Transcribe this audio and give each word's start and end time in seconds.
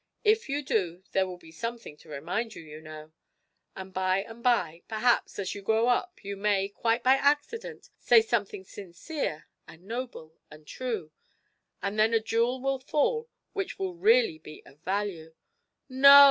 'If 0.23 0.49
you 0.49 0.63
do, 0.63 1.03
there 1.11 1.27
will 1.27 1.37
be 1.37 1.51
something 1.51 1.95
to 1.97 2.09
remind 2.09 2.55
you, 2.55 2.63
you 2.63 2.81
know. 2.81 3.11
And 3.75 3.93
by 3.93 4.23
and 4.23 4.41
by, 4.41 4.81
perhaps, 4.87 5.37
as 5.37 5.53
you 5.53 5.61
grow 5.61 5.89
up 5.89 6.23
you 6.23 6.35
may, 6.35 6.69
quite 6.69 7.03
by 7.03 7.13
accident, 7.13 7.91
say 7.99 8.23
something 8.23 8.63
sincere 8.63 9.47
and 9.67 9.83
noble 9.83 10.39
and 10.49 10.65
true 10.65 11.11
and 11.83 11.99
then 11.99 12.15
a 12.15 12.19
jewel 12.19 12.59
will 12.59 12.79
fall 12.79 13.29
which 13.53 13.77
will 13.77 13.93
really 13.93 14.39
be 14.39 14.65
of 14.65 14.79
value!' 14.79 15.35
'No!' 15.87 16.09